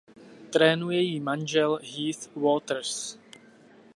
[0.51, 2.93] Trénuje ji manžel Heath Waters.